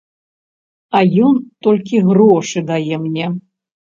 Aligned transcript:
А 0.99 1.01
ён 1.25 1.35
толькі 1.67 2.01
грошы 2.09 2.65
дае 2.71 2.95
мне. 3.05 3.27